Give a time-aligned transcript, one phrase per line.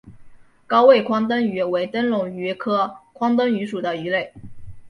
[0.65, 4.33] 高位眶灯鱼为灯笼鱼科眶灯鱼属的鱼类。